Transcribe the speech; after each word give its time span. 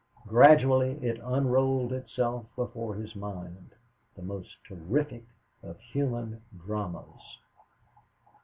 Gradually 0.27 0.93
it 1.05 1.21
unrolled 1.23 1.93
itself 1.93 2.47
before 2.55 2.95
his 2.95 3.15
mind 3.15 3.75
the 4.15 4.23
most 4.23 4.57
terrific 4.67 5.27
of 5.61 5.79
human 5.79 6.41
dramas. 6.57 7.37